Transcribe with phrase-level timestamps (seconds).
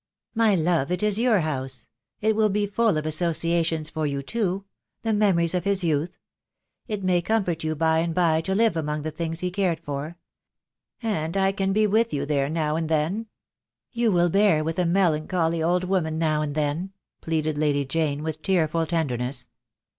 [0.33, 1.85] "My love, it is your house.
[2.21, 4.65] It will be full of associa tions for you too—
[5.03, 6.17] the memories of his youth.
[6.87, 10.17] It may comfort you by and by to live among the things he cared for.
[11.03, 13.27] And I can be with you there now and then.
[13.91, 18.41] You will bear with a melancholy old woman now and then," pleaded Lady Jane, with
[18.41, 19.49] tearful tenderness.